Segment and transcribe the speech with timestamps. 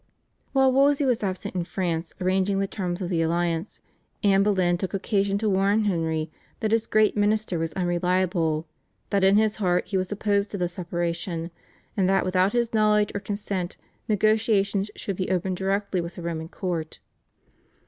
[0.51, 3.81] While Wolsey was absent in France arranging the terms of the alliance,
[4.23, 8.65] Anne Boleyn took occasion to warn Henry that his great minister was unreliable,
[9.11, 11.51] that in his heart he was opposed to the separation,
[11.95, 13.77] and that without his knowledge or consent
[14.07, 16.97] negotiations should be opened directly with the Roman court.